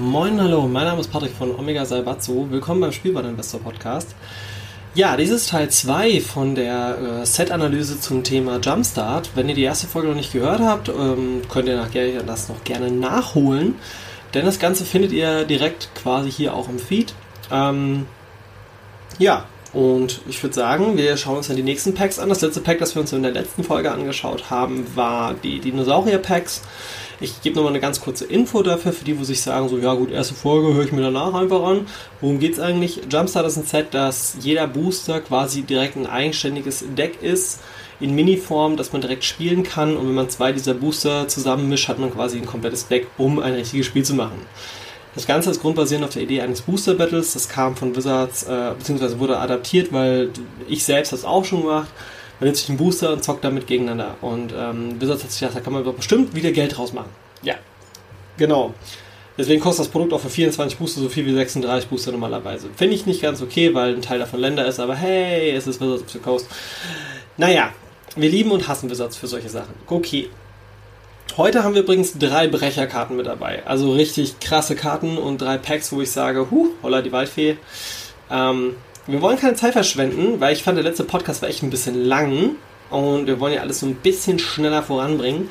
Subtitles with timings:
[0.00, 2.46] Moin, hallo, mein Name ist Patrick von Omega Salvatzo.
[2.50, 4.14] Willkommen beim Spielwareninvestor Podcast.
[4.94, 9.30] Ja, dies ist Teil 2 von der äh, Set-Analyse zum Thema Jumpstart.
[9.34, 12.62] Wenn ihr die erste Folge noch nicht gehört habt, ähm, könnt ihr nachher das noch
[12.62, 13.74] gerne nachholen.
[14.34, 17.12] Denn das Ganze findet ihr direkt quasi hier auch im Feed.
[17.50, 18.06] Ähm,
[19.18, 22.30] ja, und ich würde sagen, wir schauen uns dann die nächsten Packs an.
[22.30, 26.62] Das letzte Pack, das wir uns in der letzten Folge angeschaut haben, war die Dinosaurier-Packs.
[27.20, 29.92] Ich gebe nochmal eine ganz kurze Info dafür, für die, wo sich sagen, so, ja
[29.94, 31.86] gut, erste Folge höre ich mir danach einfach an.
[32.20, 33.02] Worum geht es eigentlich?
[33.10, 37.60] Jumpstart ist ein Set, dass jeder Booster quasi direkt ein eigenständiges Deck ist,
[38.00, 39.96] in Miniform, dass man direkt spielen kann.
[39.96, 43.54] Und wenn man zwei dieser Booster zusammenmischt, hat man quasi ein komplettes Deck, um ein
[43.54, 44.40] richtiges Spiel zu machen.
[45.18, 47.32] Das Ganze ist grundbasierend auf der Idee eines Booster Battles.
[47.32, 50.30] Das kam von Wizards, äh, beziehungsweise wurde adaptiert, weil
[50.68, 51.88] ich selbst das auch schon gemacht
[52.40, 54.14] man nimmt sich einen Booster und zockt damit gegeneinander.
[54.20, 57.10] Und ähm, Wizards hat sich gedacht, da kann man doch bestimmt wieder Geld rausmachen.
[57.42, 57.54] Ja,
[58.36, 58.74] genau.
[59.36, 62.68] Deswegen kostet das Produkt auch für 24 Booster so viel wie 36 Booster normalerweise.
[62.76, 65.80] Finde ich nicht ganz okay, weil ein Teil davon Länder ist, aber hey, es ist
[65.80, 66.46] Wizards of the Coast.
[67.36, 67.72] Naja,
[68.14, 69.74] wir lieben und hassen Wizards für solche Sachen.
[69.88, 70.28] Okay.
[71.38, 73.62] Heute haben wir übrigens drei Brecherkarten mit dabei.
[73.64, 77.56] Also richtig krasse Karten und drei Packs, wo ich sage, huh, holla die Waldfee.
[78.28, 78.74] Ähm,
[79.06, 82.04] wir wollen keine Zeit verschwenden, weil ich fand, der letzte Podcast war echt ein bisschen
[82.04, 82.56] lang
[82.90, 85.48] und wir wollen ja alles so ein bisschen schneller voranbringen.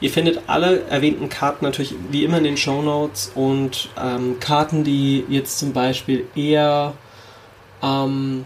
[0.00, 4.82] Ihr findet alle erwähnten Karten natürlich wie immer in den Show Notes und ähm, Karten,
[4.82, 6.94] die jetzt zum Beispiel eher
[7.80, 8.44] ähm,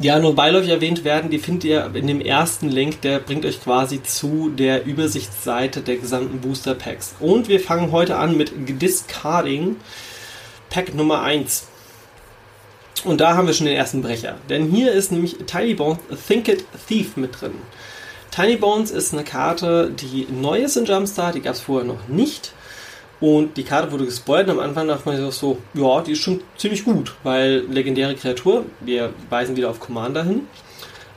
[0.00, 3.62] ja, nur beiläufig erwähnt werden, die findet ihr in dem ersten Link, der bringt euch
[3.62, 7.14] quasi zu der Übersichtsseite der gesamten Booster Packs.
[7.20, 9.76] Und wir fangen heute an mit Discarding
[10.70, 11.66] Pack Nummer 1.
[13.04, 14.36] Und da haben wir schon den ersten Brecher.
[14.48, 17.52] Denn hier ist nämlich Tiny Bones Think It Thief mit drin.
[18.30, 22.08] Tiny Bones ist eine Karte, die neu ist in Jumpstart, die gab es vorher noch
[22.08, 22.52] nicht.
[23.20, 26.20] Und die Karte wurde gespoilt und am Anfang dachte man sich so, ja, die ist
[26.20, 30.46] schon ziemlich gut, weil legendäre Kreatur, wir weisen wieder auf Commander hin.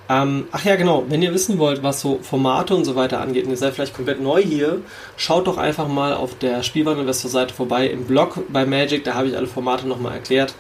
[0.09, 3.45] Ähm, ach ja, genau, wenn ihr wissen wollt, was so Formate und so weiter angeht,
[3.45, 4.81] und ihr seid vielleicht komplett neu hier,
[5.15, 9.37] schaut doch einfach mal auf der Spielwareninvestor-Seite vorbei im Blog bei Magic, da habe ich
[9.37, 10.55] alle Formate nochmal erklärt.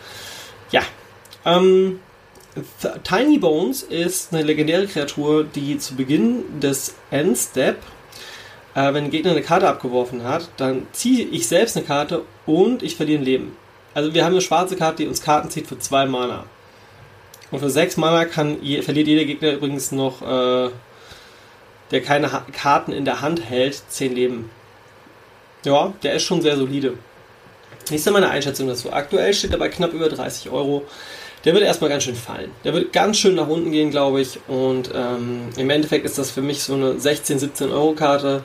[0.71, 0.81] Ja,
[1.45, 1.99] ähm,
[3.03, 7.77] Tiny Bones ist eine legendäre Kreatur, die zu Beginn des Endstep
[8.75, 12.83] äh, wenn ein Gegner eine Karte abgeworfen hat, dann ziehe ich selbst eine Karte und
[12.83, 13.57] ich verliere ein Leben.
[13.93, 16.45] Also wir haben eine schwarze Karte, die uns Karten zieht für zwei Mana.
[17.51, 20.71] Und für sechs Mana kann, je, verliert jeder Gegner übrigens noch, äh,
[21.91, 24.49] der keine ha Karten in der Hand hält, zehn Leben.
[25.63, 26.95] Ja, der ist schon sehr solide.
[27.89, 28.91] Wie ist denn meine Einschätzung dazu?
[28.91, 30.85] Aktuell steht er bei knapp über 30 Euro
[31.45, 32.51] der wird erstmal ganz schön fallen.
[32.63, 34.39] Der wird ganz schön nach unten gehen, glaube ich.
[34.47, 38.43] Und ähm, im Endeffekt ist das für mich so eine 16, 17 Euro Karte.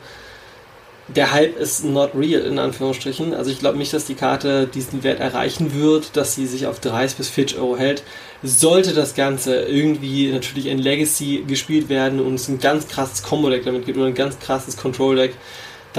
[1.08, 3.32] Der Hype ist not real, in Anführungsstrichen.
[3.34, 6.80] Also ich glaube nicht, dass die Karte diesen Wert erreichen wird, dass sie sich auf
[6.80, 8.02] 30 bis 40 Euro hält.
[8.42, 13.64] Sollte das Ganze irgendwie natürlich in Legacy gespielt werden und es ein ganz krasses Combo-Deck
[13.64, 15.34] damit gibt oder ein ganz krasses Control-Deck,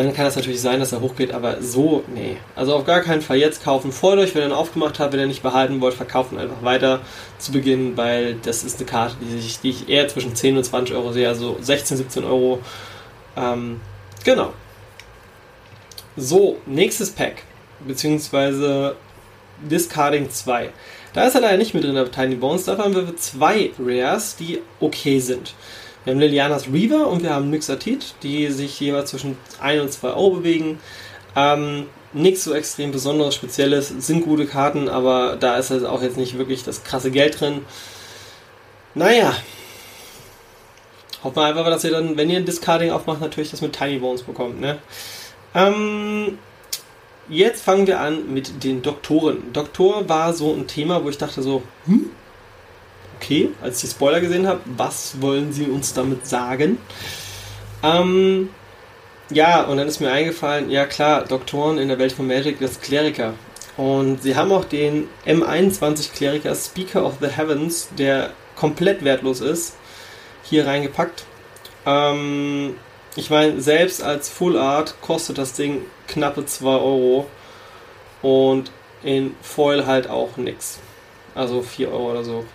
[0.03, 2.37] dann kann es natürlich sein, dass er hochgeht, aber so, nee.
[2.55, 3.91] Also auf gar keinen Fall jetzt kaufen.
[3.91, 7.01] Freut euch, wenn ihr ihn aufgemacht habt, wenn ihr nicht behalten wollt, verkaufen einfach weiter
[7.37, 10.63] zu Beginn, weil das ist eine Karte, die, sich, die ich eher zwischen 10 und
[10.63, 12.59] 20 Euro sehe, also 16, 17 Euro.
[13.35, 13.81] Ähm,
[14.23, 14.53] genau.
[16.15, 17.43] So, nächstes Pack,
[17.85, 18.95] beziehungsweise
[19.61, 20.69] Discarding 2.
[21.13, 22.65] Da ist er leider nicht mit drin, der Tiny Bones.
[22.65, 25.53] Dafür haben wir zwei Rares, die okay sind.
[26.03, 30.07] Wir haben Lilianas Reaver und wir haben Nyxatit, die sich jeweils zwischen 1 und 2
[30.09, 30.79] Euro bewegen.
[31.35, 36.17] Ähm, nichts so extrem Besonderes, Spezielles, sind gute Karten, aber da ist halt auch jetzt
[36.17, 37.65] nicht wirklich das krasse Geld drin.
[38.95, 39.35] Naja.
[41.23, 43.99] Hoffen wir einfach, dass ihr dann, wenn ihr ein Discarding aufmacht, natürlich das mit Tiny
[43.99, 44.79] Bones bekommt, ne?
[45.53, 46.37] Ähm,
[47.27, 49.51] jetzt fangen wir an mit den Doktoren.
[49.51, 52.09] Doktor war so ein Thema, wo ich dachte so, hm,
[53.19, 56.77] okay, als ich die Spoiler gesehen habe, was wollen sie uns damit sagen?
[57.83, 58.49] Ähm,
[59.29, 62.81] ja, und dann ist mir eingefallen, ja klar, Doktoren in der Welt von Magic, das
[62.81, 63.33] Kleriker.
[63.77, 69.75] Und sie haben auch den M21 Kleriker Speaker of the Heavens, der komplett wertlos ist,
[70.43, 71.25] hier reingepackt.
[71.85, 72.75] Ähm,
[73.15, 77.27] ich meine, selbst als Full Art kostet das Ding knappe 2 Euro
[78.21, 78.71] und
[79.03, 80.79] in Foil halt auch nix.
[81.35, 82.45] Also 4 Euro oder so.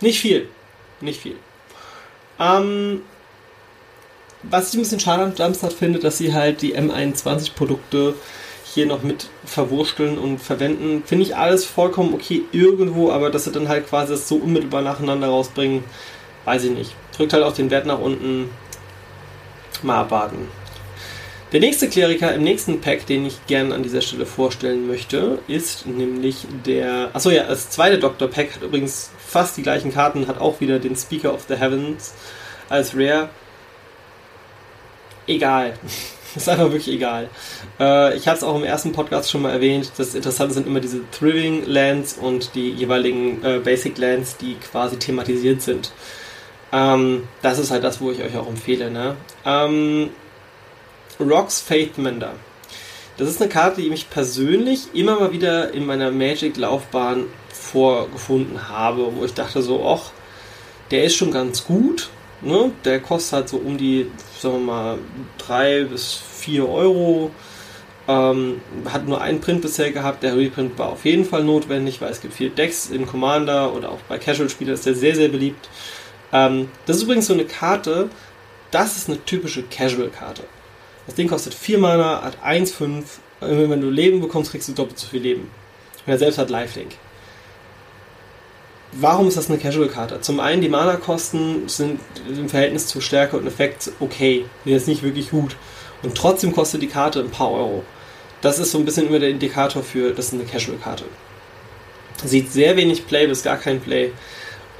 [0.00, 0.48] Nicht viel.
[1.00, 1.36] Nicht viel.
[2.38, 3.02] Ähm,
[4.42, 8.14] was ich ein bisschen schade an Jumpstart finde, dass sie halt die M21-Produkte
[8.74, 11.02] hier noch mit verwursteln und verwenden.
[11.04, 14.82] Finde ich alles vollkommen okay irgendwo, aber dass sie dann halt quasi das so unmittelbar
[14.82, 15.84] nacheinander rausbringen,
[16.44, 16.94] weiß ich nicht.
[17.16, 18.48] Drückt halt auch den Wert nach unten.
[19.82, 20.48] Mal abwarten.
[21.52, 25.86] Der nächste Kleriker im nächsten Pack, den ich gerne an dieser Stelle vorstellen möchte, ist
[25.86, 27.10] nämlich der.
[27.12, 30.78] Achso, ja, das zweite Doktor Pack hat übrigens fast die gleichen Karten, hat auch wieder
[30.78, 32.14] den Speaker of the Heavens
[32.68, 33.28] als Rare.
[35.26, 35.74] Egal.
[36.36, 37.28] ist einfach wirklich egal.
[37.78, 39.92] Äh, ich hatte es auch im ersten Podcast schon mal erwähnt.
[39.96, 44.96] Das Interessante sind immer diese Thriving Lands und die jeweiligen äh, Basic Lands, die quasi
[44.96, 45.92] thematisiert sind.
[46.72, 48.90] Ähm, das ist halt das, wo ich euch auch empfehle.
[48.90, 49.16] Ne?
[49.44, 50.10] Ähm,
[51.18, 52.34] Rocks Faithmender.
[53.16, 57.24] Das ist eine Karte, die mich persönlich immer mal wieder in meiner Magic-Laufbahn
[57.72, 60.10] vorgefunden habe, wo ich dachte so, ach,
[60.90, 62.10] der ist schon ganz gut.
[62.42, 62.72] Ne?
[62.84, 64.98] Der kostet halt so um die, sagen wir mal,
[65.38, 67.30] 3 bis 4 Euro.
[68.08, 70.22] Ähm, hat nur einen Print bisher gehabt.
[70.22, 73.90] Der Reprint war auf jeden Fall notwendig, weil es gibt viele Decks in Commander oder
[73.90, 75.68] auch bei Casual-Spielern ist der sehr, sehr beliebt.
[76.32, 78.08] Ähm, das ist übrigens so eine Karte,
[78.70, 80.42] das ist eine typische Casual-Karte.
[81.06, 83.04] Das Ding kostet 4 Mana, hat 1,5.
[83.40, 85.50] Wenn du Leben bekommst, kriegst du doppelt so viel Leben.
[86.06, 86.92] Und er selbst hat Lifelink.
[88.92, 90.20] Warum ist das eine Casual-Karte?
[90.20, 94.46] Zum einen, die Mana-Kosten sind im Verhältnis zu Stärke und Effekt okay.
[94.64, 95.56] Die ist nicht wirklich gut.
[96.02, 97.84] Und trotzdem kostet die Karte ein paar Euro.
[98.40, 101.04] Das ist so ein bisschen immer der Indikator für, das ist eine Casual-Karte.
[102.24, 104.12] Sieht sehr wenig Play bis gar kein Play.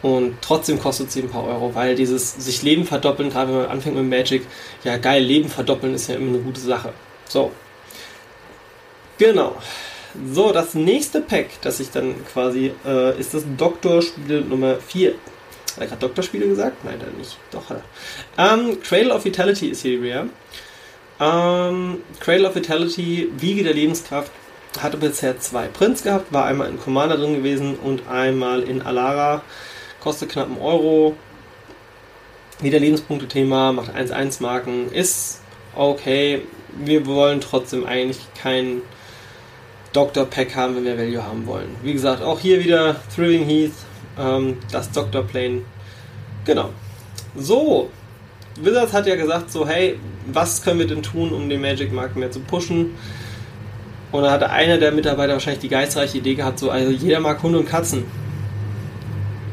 [0.02, 3.71] Und trotzdem kostet sie ein paar Euro, weil dieses sich Leben verdoppeln, gerade wenn man
[3.71, 4.47] anfängt mit Magic,
[4.83, 6.93] ja geil, Leben verdoppeln ist ja immer eine gute Sache.
[7.29, 7.52] So.
[9.19, 9.57] Genau.
[10.33, 15.11] So, das nächste Pack, das ich dann quasi, äh, ist das Doktorspiel Nummer 4.
[15.11, 15.17] Hat
[15.79, 16.85] er gerade Doktorspiele gesagt?
[16.85, 17.37] Nein, dann nicht.
[17.52, 17.83] Doch, hat
[18.37, 18.55] er.
[18.55, 20.31] Ähm, Cradle of Vitality ist hier die.
[21.21, 24.33] Ähm, Cradle of Vitality, Wiege der Lebenskraft,
[24.81, 29.43] hatte bisher zwei Prints gehabt, war einmal in Commander drin gewesen und einmal in Alara.
[30.00, 31.14] Kostet knapp einen Euro.
[32.61, 35.40] Wieder Lebenspunkte-Thema, macht 1-1 Marken, ist
[35.75, 36.43] okay.
[36.79, 38.83] Wir wollen trotzdem eigentlich kein
[39.92, 40.25] Dr.
[40.25, 41.75] Pack haben, wenn wir Value haben wollen.
[41.82, 43.73] Wie gesagt, auch hier wieder Thriving Heath,
[44.18, 45.23] ähm, das Dr.
[45.23, 45.62] Plane.
[46.44, 46.70] Genau.
[47.37, 47.90] So,
[48.61, 52.30] Wizards hat ja gesagt, so, hey, was können wir denn tun, um den Magic-Markt mehr
[52.30, 52.94] zu pushen?
[54.12, 57.42] Und da hatte einer der Mitarbeiter wahrscheinlich die geistreiche Idee gehabt, so, also jeder mag
[57.42, 58.04] Hunde und Katzen.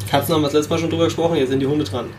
[0.09, 2.09] Katzen haben wir das letzte Mal schon drüber gesprochen, jetzt sind die Hunde dran.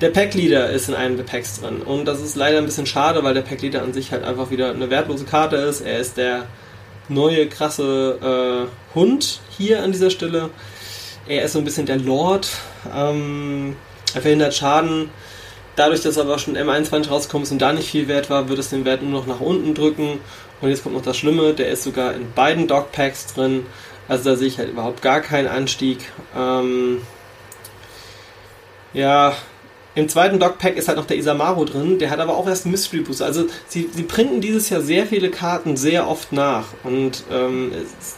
[0.00, 1.80] Der Pack-Leader ist in einem der Packs drin.
[1.82, 4.70] Und das ist leider ein bisschen schade, weil der Pack-Leader an sich halt einfach wieder
[4.70, 5.82] eine wertlose Karte ist.
[5.82, 6.46] Er ist der
[7.08, 10.50] neue krasse äh, Hund hier an dieser Stelle.
[11.26, 12.48] Er ist so ein bisschen der Lord.
[12.94, 13.76] Ähm,
[14.14, 15.10] er verhindert Schaden.
[15.76, 18.70] Dadurch, dass aber schon M21 rausgekommen ist und da nicht viel wert war, wird es
[18.70, 20.20] den Wert nur noch nach unten drücken.
[20.60, 23.66] Und jetzt kommt noch das Schlimme, der ist sogar in beiden Dogpacks drin.
[24.06, 25.98] Also da sehe ich halt überhaupt gar keinen Anstieg.
[26.36, 27.02] Ähm,
[28.92, 29.34] ja,
[29.94, 32.72] im zweiten Dogpack ist halt noch der Isamaru drin, der hat aber auch erst einen
[32.72, 33.26] Mystery Booster.
[33.26, 36.64] Also sie, sie printen dieses Jahr sehr viele Karten sehr oft nach.
[36.82, 37.72] Und ähm,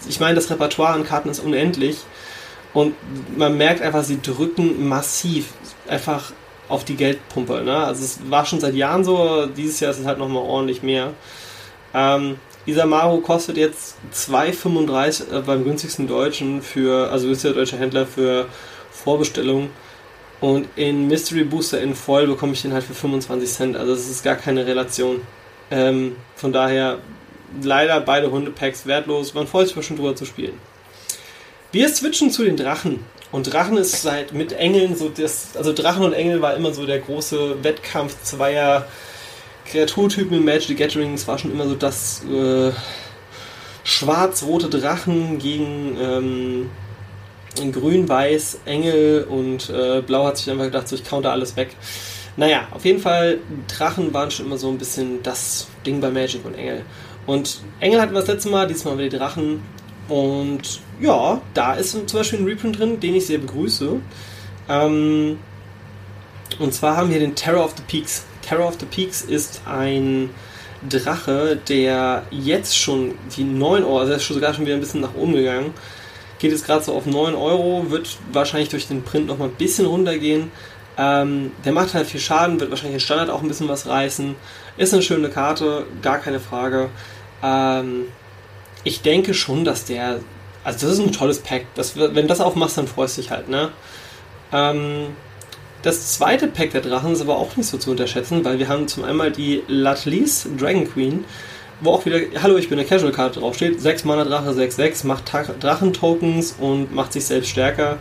[0.08, 1.98] ich meine, das Repertoire an Karten ist unendlich.
[2.72, 2.94] Und
[3.36, 5.48] man merkt einfach, sie drücken massiv
[5.86, 6.32] einfach
[6.68, 7.62] auf die Geldpumpe.
[7.62, 7.76] Ne?
[7.76, 11.12] Also es war schon seit Jahren so, dieses Jahr ist es halt nochmal ordentlich mehr.
[11.94, 18.46] Ähm, Isamaru kostet jetzt 2,35 äh, beim günstigsten Deutschen für, also günstiger deutscher Händler für
[18.90, 19.70] Vorbestellung.
[20.40, 23.76] Und in Mystery Booster in Foil bekomme ich den halt für 25 Cent.
[23.76, 25.22] Also das ist gar keine Relation.
[25.70, 26.98] Ähm, von daher
[27.62, 29.34] leider beide Hundepacks wertlos.
[29.34, 30.54] Man freut sich schon drüber zu spielen.
[31.72, 33.04] Wir switchen zu den Drachen.
[33.32, 36.86] Und Drachen ist seit mit Engeln so das, also Drachen und Engel war immer so
[36.86, 38.86] der große Wettkampf zweier
[39.66, 41.14] Kreaturtypen in Magic the Gathering.
[41.14, 42.70] Es war schon immer so das äh,
[43.84, 46.70] schwarz-rote Drachen gegen ähm,
[47.72, 51.70] grün-weiß Engel und äh, blau hat sich einfach gedacht, so ich counter alles weg.
[52.36, 56.44] Naja, auf jeden Fall, Drachen waren schon immer so ein bisschen das Ding bei Magic
[56.44, 56.82] und Engel.
[57.26, 59.62] Und Engel hatten wir das letzte Mal, diesmal wieder die Drachen.
[60.08, 64.00] Und ja, da ist zum Beispiel ein Reprint drin, den ich sehr begrüße.
[64.68, 65.38] Ähm,
[66.58, 68.24] und zwar haben wir den Terror of the Peaks.
[68.42, 70.30] Terror of the Peaks ist ein
[70.88, 75.00] Drache, der jetzt schon die 9 Euro, also er ist sogar schon wieder ein bisschen
[75.00, 75.74] nach oben gegangen,
[76.38, 79.54] geht jetzt gerade so auf 9 Euro, wird wahrscheinlich durch den Print noch mal ein
[79.54, 80.50] bisschen runtergehen.
[80.98, 84.34] Ähm, der macht halt viel Schaden, wird wahrscheinlich in Standard auch ein bisschen was reißen.
[84.76, 86.88] Ist eine schöne Karte, gar keine Frage.
[87.42, 88.06] Ähm,
[88.84, 90.20] ich denke schon, dass der.
[90.64, 91.66] Also, das ist ein tolles Pack.
[91.74, 93.70] Das, wenn du das aufmachst, dann freust du dich halt, ne?
[94.52, 95.08] Ähm,
[95.82, 98.88] das zweite Pack der Drachen ist aber auch nicht so zu unterschätzen, weil wir haben
[98.88, 101.24] zum einmal die Latlis Dragon Queen,
[101.80, 103.80] wo auch wieder, hallo, ich bin eine Casual-Karte draufsteht.
[103.80, 105.30] 6 Mana Drache, 6-6, macht
[105.60, 107.98] Drachentokens und macht sich selbst stärker.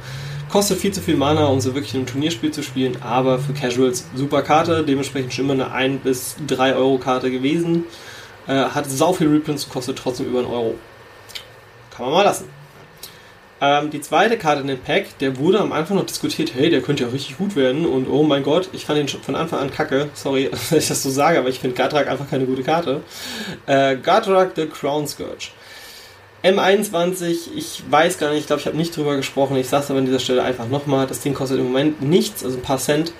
[0.49, 3.53] Kostet viel zu viel Mana, um so wirklich in einem Turnierspiel zu spielen, aber für
[3.53, 7.83] Casuals super Karte, dementsprechend schon immer eine 1 bis 3 Euro Karte gewesen.
[8.47, 10.75] Äh, hat sau viel Reprints kostet trotzdem über einen Euro.
[11.95, 12.54] Kann man mal lassen.
[13.61, 16.81] Ähm, die zweite Karte in dem Pack, der wurde am Anfang noch diskutiert, hey, der
[16.81, 19.59] könnte ja richtig gut werden und oh mein Gott, ich fand ihn schon von Anfang
[19.59, 20.09] an kacke.
[20.13, 23.01] Sorry, dass ich das so sage, aber ich finde Gatrak einfach keine gute Karte.
[23.65, 25.51] Äh, Gatrak the Crown Scourge.
[26.43, 29.89] M21, ich weiß gar nicht, ich glaube, ich habe nicht drüber gesprochen, ich sage es
[29.89, 32.77] aber an dieser Stelle einfach nochmal, das Ding kostet im Moment nichts, also ein paar
[32.77, 33.13] Cent.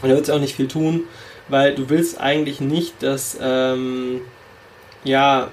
[0.00, 1.02] Und da wird es auch nicht viel tun,
[1.48, 4.22] weil du willst eigentlich nicht, dass, ähm,
[5.02, 5.48] ja,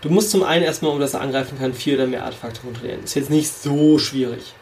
[0.00, 3.02] Du musst zum einen erstmal, um das er angreifen kann, vier oder mehr Artefakte kontrollieren.
[3.02, 4.54] Ist jetzt nicht so schwierig.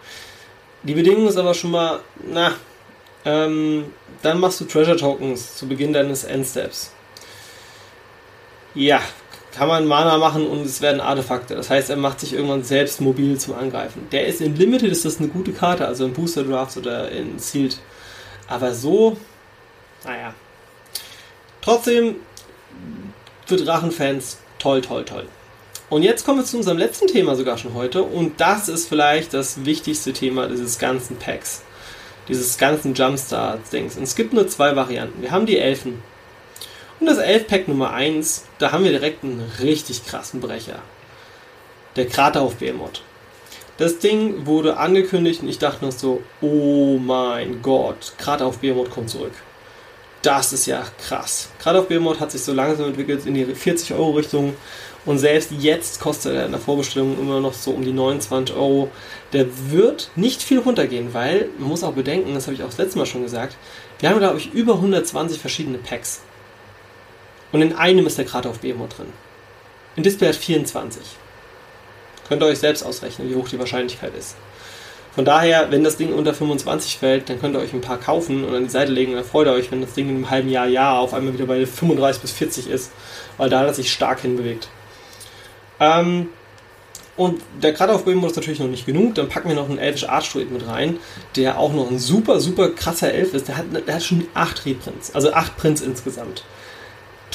[0.82, 2.00] Die Bedingung ist aber schon mal,
[2.32, 2.52] na,
[3.24, 3.86] ähm,
[4.22, 6.92] dann machst du Treasure Tokens zu Beginn deines Endsteps.
[8.74, 9.00] Ja,
[9.52, 11.54] kann man Mana machen und es werden Artefakte.
[11.54, 14.06] Das heißt, er macht sich irgendwann selbst mobil zum Angreifen.
[14.12, 17.38] Der ist in Limited, ist das eine gute Karte, also in Booster Drafts oder in
[17.38, 17.78] Sealed.
[18.48, 19.16] Aber so,
[20.04, 20.34] naja.
[21.62, 22.16] Trotzdem,
[23.46, 25.28] für Drachenfans Toll, toll, toll.
[25.90, 28.02] Und jetzt kommen wir zu unserem letzten Thema sogar schon heute.
[28.02, 31.62] Und das ist vielleicht das wichtigste Thema dieses ganzen Packs.
[32.26, 33.96] Dieses ganzen Jumpstart-Dings.
[33.96, 35.22] Und es gibt nur zwei Varianten.
[35.22, 36.02] Wir haben die Elfen.
[36.98, 40.82] Und das Elf-Pack Nummer 1, da haben wir direkt einen richtig krassen Brecher.
[41.94, 43.02] Der Krater auf Behemoth.
[43.78, 48.90] Das Ding wurde angekündigt und ich dachte noch so, oh mein Gott, gerade auf Behemoth
[48.90, 49.34] kommt zurück.
[50.26, 51.50] Das ist ja krass.
[51.60, 54.56] Gerade auf Behemoth hat sich so langsam entwickelt in die 40 Euro Richtung
[55.04, 58.90] und selbst jetzt kostet er in der Vorbestellung immer noch so um die 29 Euro.
[59.32, 62.78] Der wird nicht viel runtergehen, weil man muss auch bedenken, das habe ich auch das
[62.78, 63.56] letzte Mal schon gesagt,
[64.00, 66.22] wir haben glaube ich über 120 verschiedene Packs.
[67.52, 69.12] Und in einem ist der gerade auf Behemoth drin.
[69.96, 71.04] Ein Display hat 24.
[72.26, 74.34] Könnt ihr euch selbst ausrechnen, wie hoch die Wahrscheinlichkeit ist.
[75.16, 78.44] Von daher, wenn das Ding unter 25 fällt, dann könnt ihr euch ein paar kaufen
[78.44, 80.30] und an die Seite legen und dann freut ihr euch, wenn das Ding in einem
[80.30, 82.92] halben Jahr, Jahr auf einmal wieder bei 35 bis 40 ist,
[83.38, 84.68] weil da hat er sich stark hinbewegt.
[85.80, 86.28] Ähm,
[87.16, 89.14] und der gerade auf Böhmen ist natürlich noch nicht genug.
[89.14, 90.98] Dann packen wir noch einen Elfish Archdruid mit rein,
[91.34, 93.48] der auch noch ein super, super krasser Elf ist.
[93.48, 96.44] Der hat, der hat schon 8 Reprints, also 8 Prints insgesamt.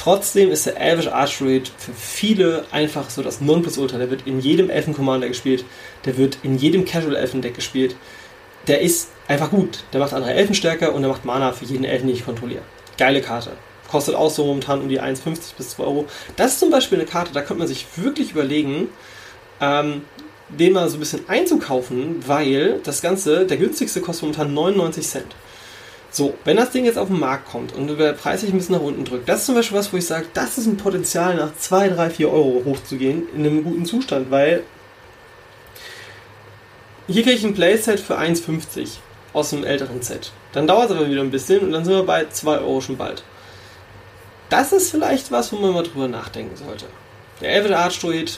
[0.01, 3.99] Trotzdem ist der Elvish Archdruid für viele einfach so das Nonplusultra.
[3.99, 5.63] Der wird in jedem Elfen-Commander gespielt,
[6.05, 7.95] der wird in jedem Casual-Elfen-Deck gespielt.
[8.65, 9.83] Der ist einfach gut.
[9.93, 12.63] Der macht andere Elfen stärker und der macht Mana für jeden Elfen, den ich kontrolliere.
[12.97, 13.51] Geile Karte.
[13.91, 16.07] Kostet auch so momentan um die 1,50 bis 2 Euro.
[16.35, 18.89] Das ist zum Beispiel eine Karte, da könnte man sich wirklich überlegen,
[19.59, 20.01] ähm,
[20.49, 25.35] den mal so ein bisschen einzukaufen, weil das Ganze, der günstigste kostet momentan 99 Cent.
[26.13, 28.75] So, wenn das Ding jetzt auf den Markt kommt und der Preis sich ein bisschen
[28.75, 31.35] nach unten drückt, das ist zum Beispiel was, wo ich sage, das ist ein Potenzial,
[31.35, 34.63] nach 2, 3, 4 Euro hochzugehen in einem guten Zustand, weil
[37.07, 38.97] hier kriege ich ein Playset für 1,50
[39.31, 40.33] aus einem älteren Set.
[40.51, 42.97] Dann dauert es aber wieder ein bisschen und dann sind wir bei 2 Euro schon
[42.97, 43.23] bald.
[44.49, 46.87] Das ist vielleicht was, wo man mal drüber nachdenken sollte.
[47.39, 48.37] Der Elfide Archdruid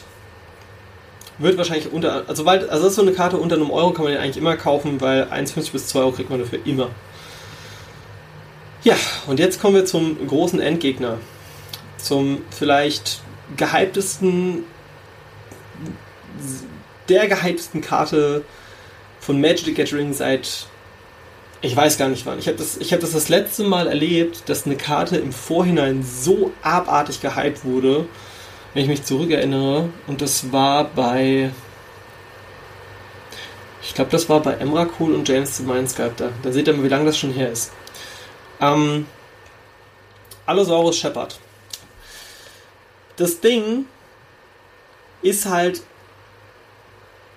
[1.39, 4.03] wird wahrscheinlich unter, also, weil, also das ist so eine Karte unter einem Euro kann
[4.03, 6.89] man den eigentlich immer kaufen, weil 1,50 bis 2 Euro kriegt man dafür immer.
[8.84, 8.96] Ja,
[9.28, 11.18] und jetzt kommen wir zum großen Endgegner.
[11.98, 13.22] Zum vielleicht
[13.56, 14.66] gehyptesten,
[17.08, 18.44] der gehyptesten Karte
[19.22, 20.66] von Magic the Gathering seit,
[21.62, 22.40] ich weiß gar nicht wann.
[22.40, 26.52] Ich habe das, hab das das letzte Mal erlebt, dass eine Karte im Vorhinein so
[26.62, 28.06] abartig gehypt wurde,
[28.74, 29.88] wenn ich mich zurückerinnere.
[30.08, 31.52] Und das war bei,
[33.82, 36.32] ich glaube, das war bei Emrakul und James the Mindsculptor.
[36.41, 37.72] Da seht ihr mal, wie lange das schon her ist.
[38.63, 39.06] Ähm,
[40.45, 41.39] Allosaurus Shepard.
[43.17, 43.86] Das Ding
[45.21, 45.82] ist halt.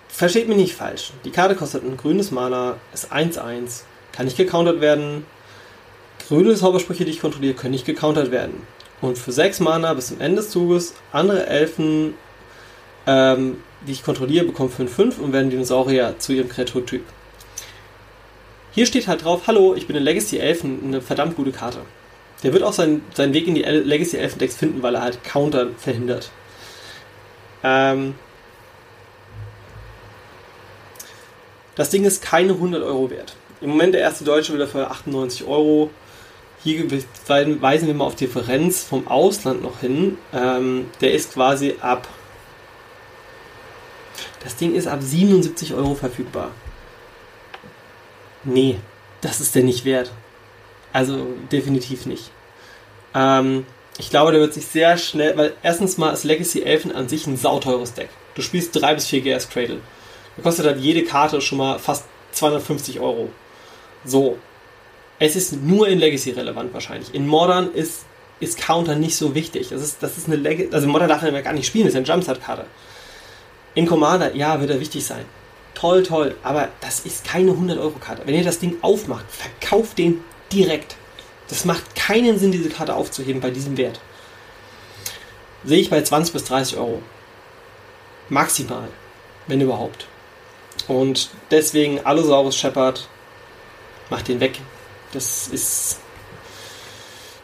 [0.08, 1.12] Versteht mich nicht falsch.
[1.24, 5.26] Die Karte kostet ein grünes Mana, ist 1-1, kann nicht gecountert werden.
[6.26, 8.66] Grüne Zaubersprüche, die ich kontrolliere, können nicht gecountert werden.
[9.02, 12.14] Und für 6 Mana bis zum Ende des Zuges, andere Elfen,
[13.06, 17.04] ähm, die ich kontrolliere, bekommen 5-5 und werden Dinosaurier zu ihrem Kreaturtyp.
[18.76, 21.78] Hier steht halt drauf, hallo, ich bin in Legacy Elfen, eine verdammt gute Karte.
[22.42, 25.24] Der wird auch seinen, seinen Weg in die Legacy Elfen Decks finden, weil er halt
[25.24, 26.30] Counter verhindert.
[27.64, 28.14] Ähm
[31.74, 33.34] das Ding ist keine 100 Euro wert.
[33.62, 35.88] Im Moment der erste Deutsche will dafür 98 Euro.
[36.62, 40.18] Hier weisen wir mal auf Differenz vom Ausland noch hin.
[40.34, 42.06] Ähm, der ist quasi ab.
[44.44, 46.50] Das Ding ist ab 77 Euro verfügbar
[48.46, 48.78] nee,
[49.20, 50.10] das ist der nicht wert.
[50.92, 52.30] Also definitiv nicht.
[53.14, 53.66] Ähm,
[53.98, 57.26] ich glaube, der wird sich sehr schnell, weil erstens mal ist Legacy Elfen an sich
[57.26, 58.08] ein sauteures Deck.
[58.34, 59.80] Du spielst 3 bis 4 GS Cradle.
[60.36, 63.30] Da kostet halt jede Karte schon mal fast 250 Euro.
[64.04, 64.38] So.
[65.18, 67.14] Es ist nur in Legacy relevant wahrscheinlich.
[67.14, 68.04] In Modern ist,
[68.38, 69.70] ist Counter nicht so wichtig.
[69.70, 71.94] Das ist, das ist eine Legacy, also Modern darf er ja gar nicht spielen, das
[71.94, 72.66] ist eine Jumpstart-Karte.
[73.74, 75.24] In Commander, ja, wird er wichtig sein
[75.76, 78.22] toll, toll, aber das ist keine 100-Euro-Karte.
[78.24, 80.96] Wenn ihr das Ding aufmacht, verkauft den direkt.
[81.48, 84.00] Das macht keinen Sinn, diese Karte aufzuheben bei diesem Wert.
[85.64, 87.02] Sehe ich bei 20 bis 30 Euro.
[88.28, 88.88] Maximal,
[89.46, 90.06] wenn überhaupt.
[90.88, 93.08] Und deswegen Allosaurus Shepard,
[94.10, 94.60] macht den weg.
[95.12, 96.00] Das ist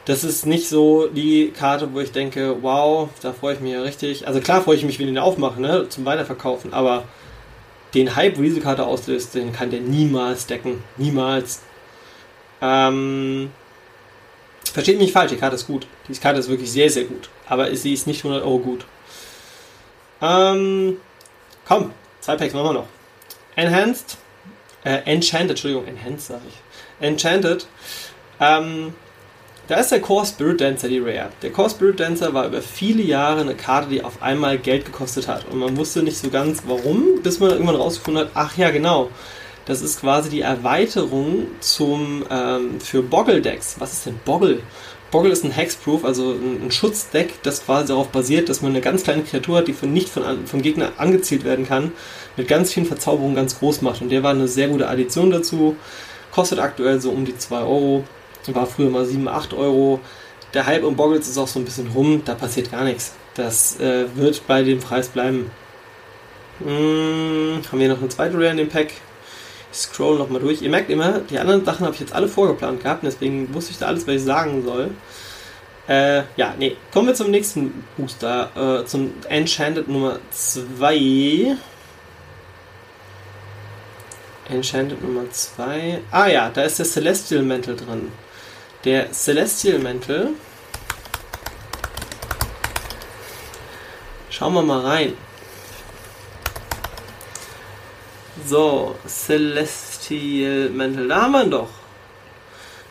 [0.04, 3.82] das ist nicht so die Karte, wo ich denke, wow, da freue ich mich ja
[3.82, 4.26] richtig.
[4.26, 7.04] Also klar freue ich mich, wenn ich den aufmache, ne, zum Weiterverkaufen, aber
[7.94, 10.82] den Hype, wo diese Karte auslöst, den kann der niemals decken.
[10.96, 11.60] Niemals.
[12.60, 13.50] Ähm,
[14.72, 15.86] versteht mich falsch, die Karte ist gut.
[16.08, 17.28] Die Karte ist wirklich sehr, sehr gut.
[17.48, 18.86] Aber sie ist nicht 100 Euro gut.
[20.22, 20.98] Ähm,
[21.66, 22.86] komm, zwei Packs machen wir noch.
[23.56, 24.16] Enhanced,
[24.84, 27.06] äh, Enchanted, Entschuldigung, Enhanced sage ich.
[27.06, 27.66] Enchanted,
[28.40, 28.94] ähm,
[29.68, 31.30] da ist der Core Spirit Dancer die Rare.
[31.40, 35.28] Der Core Spirit Dancer war über viele Jahre eine Karte, die auf einmal Geld gekostet
[35.28, 35.46] hat.
[35.48, 39.10] Und man wusste nicht so ganz warum, bis man irgendwann rausgefunden hat, ach ja, genau.
[39.64, 43.76] Das ist quasi die Erweiterung zum, ähm, für Boggle-Decks.
[43.78, 44.60] Was ist denn Boggle?
[45.12, 49.04] Boggle ist ein Hexproof, also ein, Schutzdeck, das quasi darauf basiert, dass man eine ganz
[49.04, 51.92] kleine Kreatur hat, die von nicht von, vom Gegner angezielt werden kann,
[52.36, 54.00] mit ganz vielen Verzauberungen ganz groß macht.
[54.00, 55.76] Und der war eine sehr gute Addition dazu.
[56.32, 58.04] Kostet aktuell so um die 2 Euro.
[58.48, 60.00] War früher mal 7, 8 Euro.
[60.54, 63.14] Der Hype um Boggles ist auch so ein bisschen rum, da passiert gar nichts.
[63.34, 65.50] Das äh, wird bei dem Preis bleiben.
[66.58, 68.92] Hm, haben wir noch eine zweite Rare in dem Pack?
[69.72, 70.60] Ich scroll nochmal durch.
[70.60, 73.78] Ihr merkt immer, die anderen Sachen habe ich jetzt alle vorgeplant gehabt, deswegen wusste ich
[73.78, 74.90] da alles, was ich sagen soll.
[75.88, 76.76] Äh, ja, nee.
[76.92, 81.56] Kommen wir zum nächsten Booster, äh, zum Enchanted Nummer 2.
[84.48, 86.00] Enchanted Nummer 2.
[86.10, 88.12] Ah ja, da ist der Celestial Mantle drin.
[88.84, 90.30] Der Celestial Mantle.
[94.28, 95.16] Schauen wir mal rein.
[98.44, 101.06] So, Celestial Mantle.
[101.06, 101.68] Da haben wir ihn doch.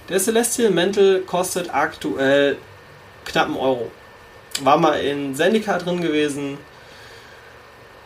[0.08, 2.56] Der Celestial Mantle kostet aktuell
[3.26, 3.92] knapp einen Euro.
[4.62, 6.58] War mal in Zendika drin gewesen.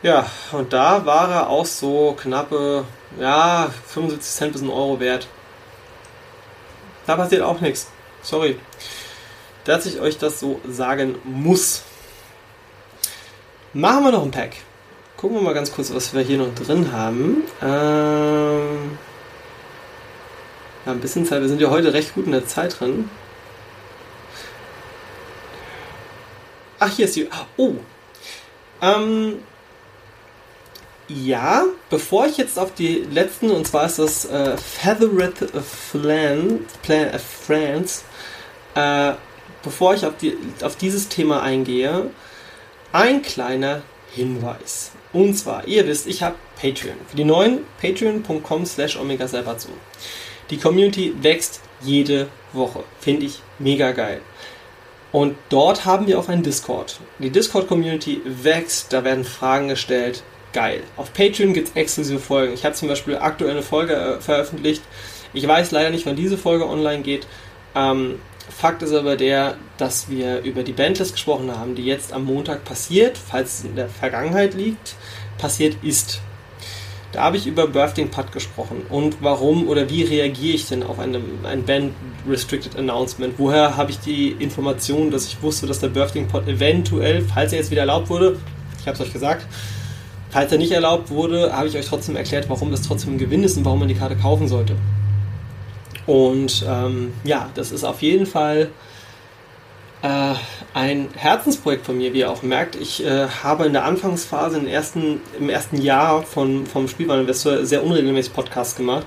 [0.02, 2.86] Ja, und da war er auch so knappe,
[3.19, 5.28] ja, 75 Cent bis ein Euro wert.
[7.06, 7.89] Da passiert auch nichts.
[8.22, 8.58] Sorry.
[9.63, 11.84] Dass ich euch das so sagen muss.
[13.74, 14.56] Machen wir noch ein Pack.
[15.18, 17.44] Gucken wir mal ganz kurz, was wir hier noch drin haben.
[17.62, 18.98] Ähm
[20.86, 21.41] ja, ein bisschen Zeit.
[21.41, 23.10] Wir sind ja heute recht gut in der Zeit drin.
[26.80, 27.28] Ach, hier ist die.
[27.58, 27.74] Oh.
[28.82, 29.39] Ähm.
[31.08, 37.08] Ja, bevor ich jetzt auf die letzten, und zwar ist das äh, Feathered Flan, Plan,
[37.10, 38.04] äh, France,
[38.74, 39.13] äh,
[39.62, 42.10] bevor ich auf, die, auf dieses Thema eingehe,
[42.91, 44.91] ein kleiner Hinweis.
[45.13, 46.98] Und zwar, ihr wisst, ich habe Patreon.
[47.08, 49.70] Für die neuen patreon.com slash omega zu.
[50.50, 52.84] Die Community wächst jede Woche.
[53.00, 54.22] Finde ich mega geil.
[55.12, 57.00] Und dort haben wir auch einen Discord.
[57.20, 60.24] Die Discord-Community wächst, da werden Fragen gestellt.
[60.56, 60.84] Geil.
[60.96, 62.54] Auf Patreon gibt es exklusive Folgen.
[62.54, 64.82] Ich habe zum Beispiel aktuell eine Folge äh, veröffentlicht.
[65.34, 67.28] Ich weiß leider nicht, wann diese Folge online geht.
[67.76, 68.20] Ähm,
[68.58, 72.63] Fakt ist aber der, dass wir über die Bandlist gesprochen haben, die jetzt am Montag
[72.63, 74.96] passiert, falls es in der Vergangenheit liegt,
[75.38, 76.22] passiert ist.
[77.12, 81.00] Da habe ich über Birthday Putt gesprochen und warum oder wie reagiere ich denn auf
[81.00, 81.91] eine, ein Band
[82.30, 83.34] Restricted Announcement?
[83.38, 87.60] Woher habe ich die Information, dass ich wusste, dass der Birthday Putt eventuell, falls er
[87.60, 88.38] jetzt wieder erlaubt wurde,
[88.80, 89.46] ich habe es euch gesagt,
[90.36, 93.41] falls er nicht erlaubt wurde, habe ich euch trotzdem erklärt, warum das trotzdem ein Gewinn
[93.45, 94.76] ist und warum man die Karte kaufen sollte.
[96.08, 98.67] Und ähm, ja, das ist auf jeden Fall
[100.02, 100.34] äh,
[100.74, 102.76] ein Herzensprojekt von mir, wie ihr auch merkt.
[102.76, 107.86] Ich äh, habe in der Anfangsphase im ersten, im ersten Jahr von, vom Spielwareninvestor sehr
[107.86, 109.06] unregelmäßig Podcasts gemacht.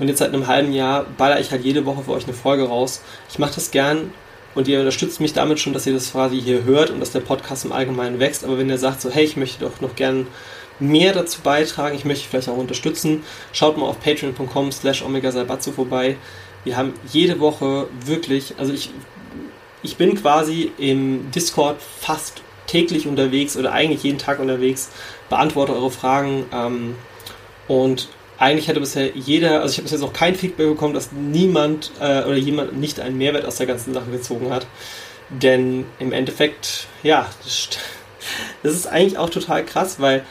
[0.00, 2.64] Und jetzt seit einem halben Jahr baller ich halt jede Woche für euch eine Folge
[2.64, 3.02] raus.
[3.30, 4.10] Ich mache das gern
[4.56, 7.20] und ihr unterstützt mich damit schon, dass ihr das quasi hier hört und dass der
[7.20, 8.42] Podcast im Allgemeinen wächst.
[8.42, 10.26] Aber wenn ihr sagt so, hey, ich möchte doch noch gern
[10.80, 16.16] mehr dazu beitragen, ich möchte vielleicht auch unterstützen, schaut mal auf patreon.com slash omega vorbei.
[16.64, 18.90] Wir haben jede Woche wirklich, also ich,
[19.82, 24.90] ich bin quasi im Discord fast täglich unterwegs oder eigentlich jeden Tag unterwegs,
[25.28, 26.94] beantworte eure Fragen ähm,
[27.68, 31.12] und eigentlich hätte bisher jeder, also ich habe bis jetzt noch kein Feedback bekommen, dass
[31.12, 34.66] niemand äh, oder jemand nicht einen Mehrwert aus der ganzen Sache gezogen hat.
[35.30, 37.68] Denn im Endeffekt, ja, das,
[38.62, 40.24] das ist eigentlich auch total krass, weil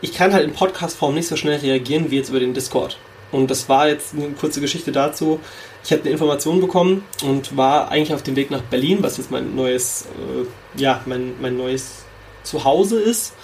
[0.00, 2.98] ich kann halt in Podcast-Form nicht so schnell reagieren wie jetzt über den Discord.
[3.30, 5.40] Und das war jetzt eine kurze Geschichte dazu.
[5.84, 9.30] Ich habe eine Information bekommen und war eigentlich auf dem Weg nach Berlin, was jetzt
[9.30, 12.04] mein neues, äh, ja, mein, mein neues
[12.42, 13.34] Zuhause ist.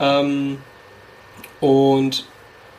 [0.00, 0.58] Ähm,
[1.60, 2.26] und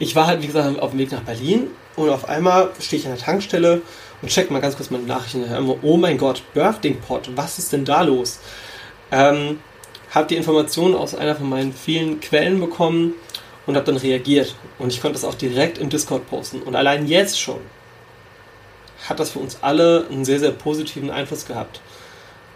[0.04, 3.08] ich war halt, wie gesagt, auf dem Weg nach Berlin und auf einmal stehe ich
[3.08, 3.82] an der Tankstelle
[4.22, 5.44] und check mal ganz kurz meine Nachrichten.
[5.82, 8.40] Oh mein Gott, Birthday Pot, was ist denn da los?
[9.12, 9.60] Ähm,
[10.12, 13.14] habe die Informationen aus einer von meinen vielen Quellen bekommen
[13.66, 14.56] und habe dann reagiert.
[14.78, 16.62] Und ich konnte das auch direkt im Discord posten.
[16.62, 17.60] Und allein jetzt schon
[19.08, 21.82] hat das für uns alle einen sehr, sehr positiven Einfluss gehabt.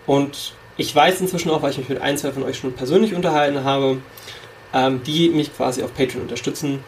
[0.06, 3.14] Und ich weiß inzwischen auch, weil ich mich mit ein, zwei von euch schon persönlich
[3.14, 3.98] unterhalten habe,
[4.74, 6.84] ähm, die mich quasi auf Patreon unterstützen.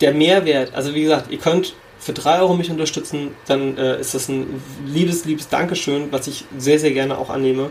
[0.00, 4.14] Der Mehrwert, also wie gesagt, ihr könnt für 3 Euro mich unterstützen, dann äh, ist
[4.14, 7.70] das ein liebes, liebes Dankeschön, was ich sehr, sehr gerne auch annehme.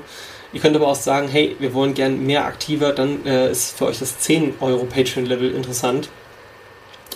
[0.54, 3.86] Ihr könnt aber auch sagen, hey, wir wollen gern mehr aktiver, dann äh, ist für
[3.86, 6.10] euch das 10 Euro Patreon-Level interessant.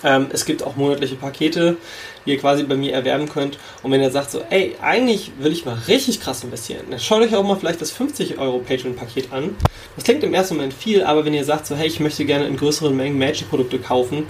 [0.03, 1.77] Ähm, es gibt auch monatliche Pakete,
[2.25, 3.57] die ihr quasi bei mir erwerben könnt.
[3.83, 7.21] Und wenn ihr sagt so, ey, eigentlich will ich mal richtig krass investieren, dann schaut
[7.21, 9.55] euch auch mal vielleicht das 50 Euro Patreon-Paket an.
[9.95, 12.47] Das klingt im ersten Moment viel, aber wenn ihr sagt so, hey, ich möchte gerne
[12.47, 14.27] in größeren Mengen Magic-Produkte kaufen,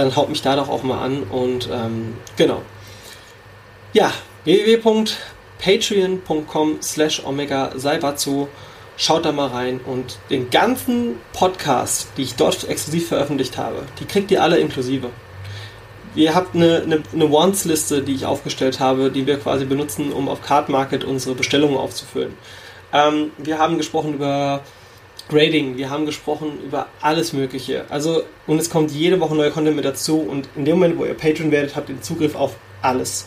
[0.00, 2.62] dann haut mich da doch auch mal an und ähm, genau.
[3.92, 4.12] Ja,
[5.58, 8.48] patreon.com slash omega saibatsu.
[8.96, 14.04] Schaut da mal rein und den ganzen Podcast, die ich dort exklusiv veröffentlicht habe, die
[14.04, 15.08] kriegt ihr alle inklusive.
[16.14, 20.28] Ihr habt eine, eine, eine Wants-Liste, die ich aufgestellt habe, die wir quasi benutzen, um
[20.28, 22.34] auf Card Market unsere Bestellungen aufzufüllen.
[22.92, 24.62] Ähm, wir haben gesprochen über
[25.30, 27.84] Grading, wir haben gesprochen über alles Mögliche.
[27.88, 31.04] Also, und es kommt jede Woche neuer Content mit dazu und in dem Moment, wo
[31.04, 33.26] ihr Patreon werdet, habt ihr Zugriff auf alles.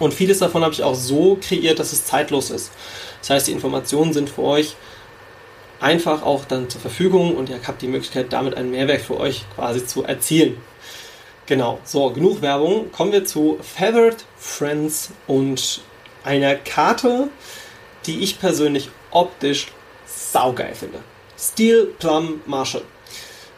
[0.00, 2.72] Und vieles davon habe ich auch so kreiert, dass es zeitlos ist.
[3.20, 4.74] Das heißt, die Informationen sind für euch
[5.80, 9.44] einfach auch dann zur Verfügung und ihr habt die Möglichkeit, damit einen Mehrwert für euch
[9.54, 10.56] quasi zu erzielen.
[11.46, 12.90] Genau, so, genug Werbung.
[12.90, 15.82] Kommen wir zu Feathered Friends und
[16.24, 17.28] einer Karte,
[18.06, 19.68] die ich persönlich optisch
[20.14, 21.00] saugeil finde.
[21.38, 22.82] Steel Plum Marshall.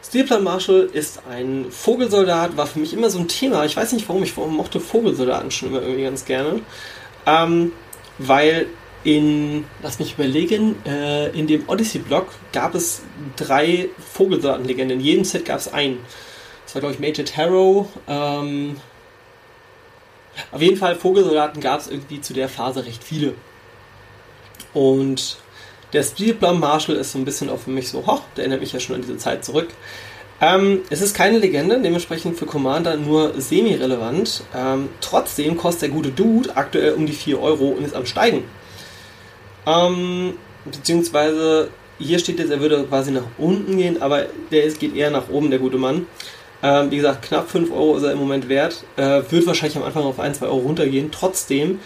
[0.03, 3.65] Steel Plum Marshall ist ein Vogelsoldat, war für mich immer so ein Thema.
[3.65, 6.61] Ich weiß nicht warum, ich mochte Vogelsoldaten schon immer irgendwie ganz gerne.
[7.25, 7.73] Ähm,
[8.17, 8.67] weil
[9.03, 13.03] in, lass mich überlegen, äh, in dem Odyssey-Block gab es
[13.35, 14.99] drei Vogelsoldatenlegenden.
[14.99, 15.99] In jedem Set gab es einen.
[16.65, 17.87] Das war, glaube ich, Major Tarot.
[18.07, 18.77] Ähm,
[20.51, 23.33] auf jeden Fall, Vogelsoldaten gab es irgendwie zu der Phase recht viele.
[24.73, 25.37] Und
[25.93, 28.73] der Speedplum Marshall ist so ein bisschen auch für mich so, hoch, der erinnert mich
[28.73, 29.69] ja schon an diese Zeit zurück.
[30.39, 34.43] Ähm, es ist keine Legende, dementsprechend für Commander nur semi-relevant.
[34.55, 38.43] Ähm, trotzdem kostet der gute Dude aktuell um die 4 Euro und ist am Steigen.
[39.65, 40.33] Ähm,
[40.65, 45.09] beziehungsweise hier steht jetzt, er würde quasi nach unten gehen, aber der ist, geht eher
[45.09, 46.05] nach oben, der gute Mann.
[46.61, 48.83] Ähm, wie gesagt, knapp 5 Euro ist er im Moment wert.
[48.95, 51.11] Äh, wird wahrscheinlich am Anfang auf 1, 2 Euro runtergehen.
[51.11, 51.79] Trotzdem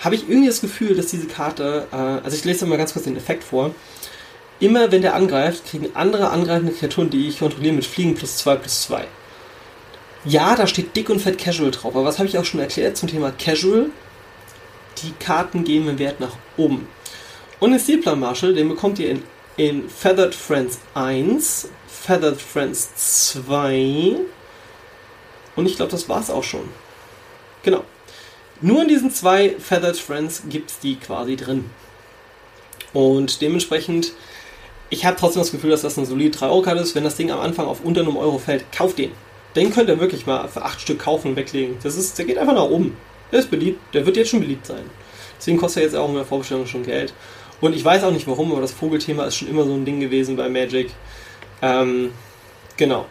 [0.00, 3.04] habe ich irgendwie das Gefühl, dass diese Karte, äh, also ich lese mal ganz kurz
[3.04, 3.74] den Effekt vor.
[4.60, 8.56] Immer wenn der angreift, kriegen andere angreifende Kreaturen, die ich kontrolliere, mit Fliegen plus 2
[8.56, 9.06] plus 2.
[10.24, 12.96] Ja, da steht dick und fett Casual drauf, aber was habe ich auch schon erklärt
[12.96, 13.86] zum Thema Casual?
[15.02, 16.88] Die Karten gehen im Wert nach oben.
[17.60, 19.22] Und den Steelplan Marshall, den bekommt ihr in,
[19.56, 24.16] in Feathered Friends 1, Feathered Friends 2
[25.58, 26.68] und ich glaube, das war es auch schon.
[27.64, 27.82] Genau.
[28.60, 31.70] Nur in diesen zwei Feathered Friends gibt es die quasi drin.
[32.92, 34.12] Und dementsprechend,
[34.90, 36.94] ich habe trotzdem das Gefühl, dass das eine solide 3-Euro-Karte ist.
[36.94, 39.12] Wenn das Ding am Anfang auf unter einem Euro fällt, kauft den.
[39.54, 41.76] Den könnt ihr wirklich mal für 8 Stück kaufen und weglegen.
[41.82, 42.96] Das ist, der geht einfach nach oben.
[43.30, 44.84] Der ist beliebt, der wird jetzt schon beliebt sein.
[45.38, 47.12] Deswegen kostet er jetzt auch in der Vorbestellung schon Geld.
[47.60, 50.00] Und ich weiß auch nicht warum, aber das Vogelthema ist schon immer so ein Ding
[50.00, 50.90] gewesen bei Magic.
[51.60, 52.12] Ähm,
[52.76, 53.06] genau.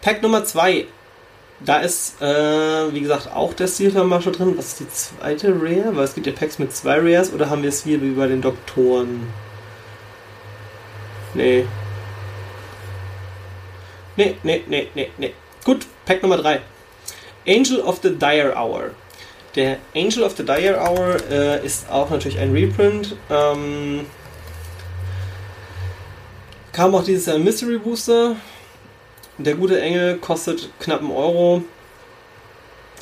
[0.00, 0.86] Pack Nummer 2
[1.60, 4.54] da ist, äh, wie gesagt, auch der Stilvermasche drin.
[4.56, 5.96] Was ist die zweite Rare?
[5.96, 8.26] Weil es gibt ja Packs mit zwei Rares oder haben wir es hier wie bei
[8.26, 9.26] den Doktoren?
[11.34, 11.66] Nee.
[14.16, 15.34] Nee, nee, nee, nee, nee.
[15.64, 16.60] Gut, Pack Nummer 3.
[17.46, 18.90] Angel of the Dire Hour.
[19.54, 23.16] Der Angel of the Dire Hour äh, ist auch natürlich ein Reprint.
[23.30, 24.06] Ähm,
[26.72, 28.36] kam auch dieses Jahr Mystery Booster.
[29.38, 31.62] Der gute Engel kostet knapp einen Euro.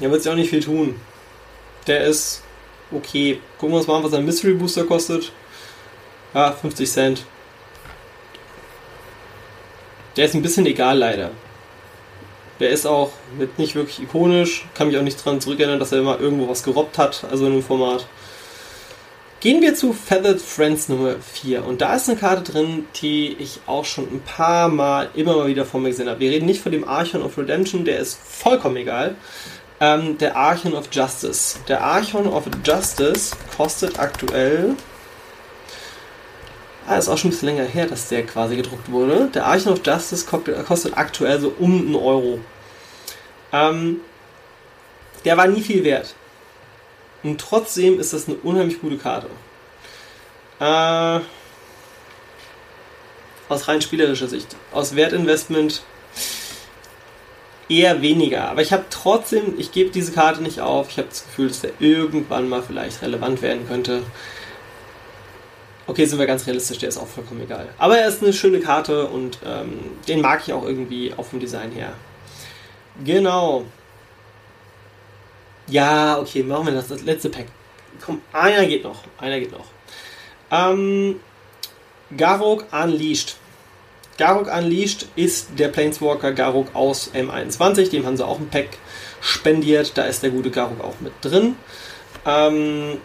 [0.00, 1.00] Der wird sich auch nicht viel tun.
[1.86, 2.42] Der ist
[2.90, 3.40] okay.
[3.58, 5.32] Gucken wir uns mal an, was ein Mystery Booster kostet.
[6.32, 7.24] Ja, 50 Cent.
[10.16, 11.30] Der ist ein bisschen egal leider.
[12.58, 14.66] Der ist auch mit nicht wirklich ikonisch.
[14.74, 17.52] Kann mich auch nicht daran zurückerinnern, dass er immer irgendwo was gerobbt hat, also in
[17.52, 18.06] dem Format.
[19.44, 21.66] Gehen wir zu Feathered Friends Nummer 4.
[21.66, 25.48] Und da ist eine Karte drin, die ich auch schon ein paar Mal immer mal
[25.48, 26.20] wieder vor mir gesehen habe.
[26.20, 29.16] Wir reden nicht von dem Archon of Redemption, der ist vollkommen egal.
[29.80, 31.58] Ähm, der Archon of Justice.
[31.68, 34.76] Der Archon of Justice kostet aktuell.
[36.86, 39.28] Ah, ist auch schon ein bisschen länger her, dass der quasi gedruckt wurde.
[39.34, 42.40] Der Archon of Justice kostet aktuell so um einen Euro.
[43.52, 44.00] Ähm,
[45.26, 46.14] der war nie viel wert.
[47.24, 49.28] Und trotzdem ist das eine unheimlich gute Karte.
[50.60, 51.20] Äh,
[53.48, 54.54] aus rein spielerischer Sicht.
[54.72, 55.82] Aus Wertinvestment
[57.68, 58.48] eher weniger.
[58.50, 60.90] Aber ich habe trotzdem, ich gebe diese Karte nicht auf.
[60.90, 64.02] Ich habe das Gefühl, dass der irgendwann mal vielleicht relevant werden könnte.
[65.86, 67.68] Okay, sind wir ganz realistisch, der ist auch vollkommen egal.
[67.78, 71.40] Aber er ist eine schöne Karte und ähm, den mag ich auch irgendwie auch vom
[71.40, 71.92] Design her.
[73.04, 73.64] Genau.
[75.66, 77.46] Ja, okay, machen wir das, das letzte Pack.
[78.04, 79.02] Komm, einer geht noch.
[79.18, 79.66] Einer geht noch.
[80.50, 81.20] Ähm,
[82.16, 83.36] Garok Unleashed.
[84.18, 87.90] Garok Unleashed ist der Planeswalker Garok aus M21.
[87.90, 88.78] Dem haben sie auch ein Pack
[89.20, 89.92] spendiert.
[89.96, 91.56] Da ist der gute Garok auch mit drin.
[92.26, 92.98] Ähm,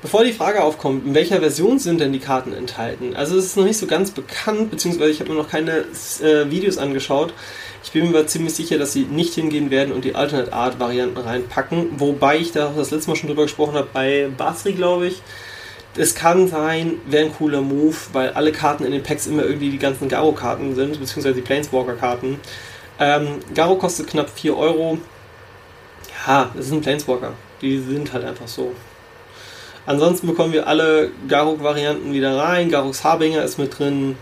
[0.00, 3.16] Bevor die Frage aufkommt, in welcher Version sind denn die Karten enthalten?
[3.16, 5.86] Also es ist noch nicht so ganz bekannt, beziehungsweise ich habe mir noch keine
[6.22, 7.34] äh, Videos angeschaut.
[7.88, 10.78] Ich bin mir aber ziemlich sicher, dass sie nicht hingehen werden und die Alternate Art
[10.78, 11.98] Varianten reinpacken.
[11.98, 15.22] Wobei ich da das letzte Mal schon drüber gesprochen habe, bei Basri glaube ich.
[15.96, 19.70] Es kann sein, wäre ein cooler Move, weil alle Karten in den Packs immer irgendwie
[19.70, 22.38] die ganzen Garo-Karten sind, beziehungsweise die Planeswalker-Karten.
[23.00, 24.98] Ähm, Garo kostet knapp 4 Euro.
[26.26, 27.32] Ja, es ist ein Planeswalker.
[27.62, 28.74] Die sind halt einfach so.
[29.86, 32.68] Ansonsten bekommen wir alle Garuk-Varianten wieder rein.
[32.68, 34.18] Garuks Harbinger ist mit drin.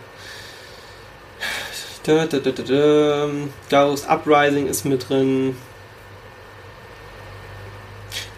[3.69, 5.57] Garuks Uprising ist mit drin.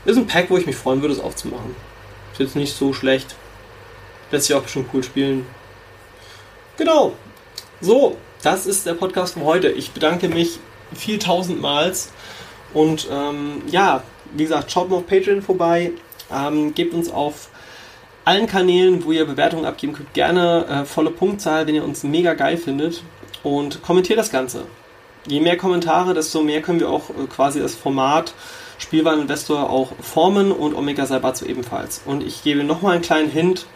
[0.04, 1.76] Ist ein Pack, wo ich mich freuen würde, es aufzumachen.
[2.32, 3.36] Ist jetzt nicht so schlecht.
[4.30, 5.46] Lässt sich auch schon cool spielen.
[6.78, 7.12] Genau.
[7.80, 9.68] So, das ist der Podcast von heute.
[9.68, 10.58] Ich bedanke mich
[10.94, 12.10] viel tausendmals.
[12.72, 14.02] Und ähm, ja,
[14.32, 15.92] wie gesagt, schaut mal auf Patreon vorbei.
[16.32, 17.48] Ähm, gebt uns auf
[18.24, 22.34] allen Kanälen, wo ihr Bewertungen abgeben könnt, gerne äh, volle Punktzahl, wenn ihr uns mega
[22.34, 23.02] geil findet.
[23.42, 24.66] Und kommentiert das Ganze.
[25.26, 28.34] Je mehr Kommentare, desto mehr können wir auch äh, quasi das Format
[28.78, 32.02] Spielwareninvestor auch formen und Omega Saibatsu ebenfalls.
[32.04, 33.66] Und ich gebe nochmal einen kleinen Hint.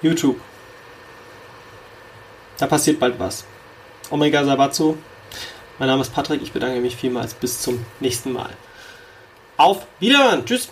[0.00, 0.40] YouTube.
[2.58, 3.44] Da passiert bald was.
[4.10, 4.96] Omega Saibatsu.
[5.78, 6.42] Mein Name ist Patrick.
[6.42, 7.34] Ich bedanke mich vielmals.
[7.34, 8.50] Bis zum nächsten Mal.
[9.56, 10.44] Auf Wiederhören.
[10.44, 10.68] Tschüss.